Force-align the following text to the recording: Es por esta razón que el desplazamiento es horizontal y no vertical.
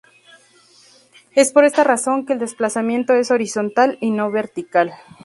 Es 1.35 1.53
por 1.53 1.63
esta 1.63 1.83
razón 1.83 2.25
que 2.25 2.33
el 2.33 2.39
desplazamiento 2.39 3.13
es 3.13 3.29
horizontal 3.29 3.99
y 4.01 4.09
no 4.09 4.31
vertical. 4.31 4.93